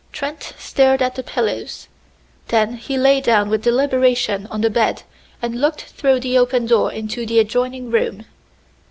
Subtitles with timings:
[0.11, 1.87] Trent stared at the pillows;
[2.47, 5.03] then he lay down with deliberation on the bed
[5.43, 8.25] and looked through the open door into the adjoining room.